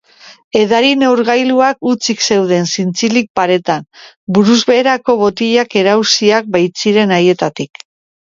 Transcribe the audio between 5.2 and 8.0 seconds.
botilak erauziak baitziren haietatik.